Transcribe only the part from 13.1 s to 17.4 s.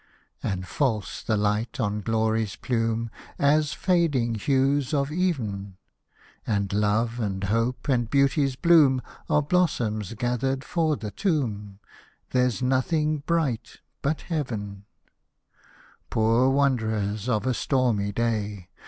bright, but Heaven I Poor wanderers